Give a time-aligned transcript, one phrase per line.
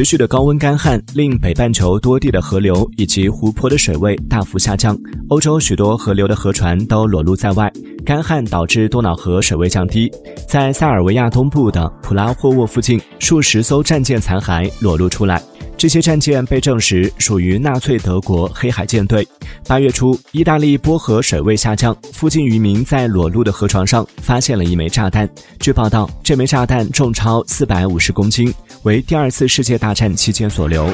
[0.00, 4.96] 持续的高温干旱令北半球多地的河流以及湖泊的水位大幅下降，
[5.28, 7.70] 欧洲许多河流的河船都裸露在外。
[8.02, 10.10] 干旱导致多瑙河水位降低，
[10.48, 15.42] 在塞尔维亚东部的普拉霍沃附近，数十艘战舰残骸裸露出来。
[15.80, 19.26] 这些战舰被证实属于纳粹德国黑海舰队。
[19.66, 25.26] 八月初，意大利波河水位下降，附近渔民在裸露的河床上发现了一枚炸弹。
[25.58, 30.86] 据报道，这枚炸弹重超四百五十公斤，为第二次世界大战期间所留。